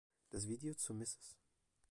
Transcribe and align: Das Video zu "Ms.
Das 0.31 0.47
Video 0.47 0.73
zu 0.73 0.93
"Ms. 0.93 1.19